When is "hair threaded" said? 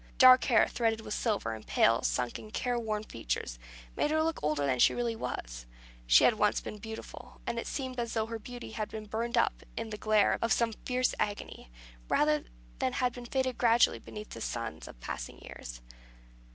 0.45-1.01